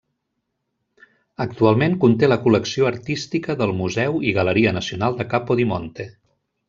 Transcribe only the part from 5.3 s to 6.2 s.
Capodimonte.